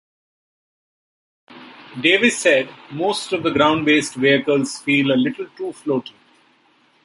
[2.01, 6.13] Davis said most of the ground-based vehicles feel a little too floaty.